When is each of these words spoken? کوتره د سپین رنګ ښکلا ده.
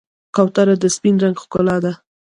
کوتره 0.35 0.75
د 0.79 0.85
سپین 0.95 1.15
رنګ 1.23 1.35
ښکلا 1.43 1.77
ده. 1.83 1.93